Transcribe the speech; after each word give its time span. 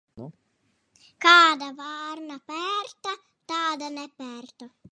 Kāda 1.25 1.67
vārna 1.83 2.39
pērta, 2.49 3.15
tāda 3.55 3.91
nepērta. 4.01 4.73